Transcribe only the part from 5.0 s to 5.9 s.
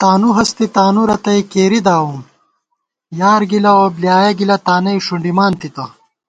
ݭُنڈِمان تِتہ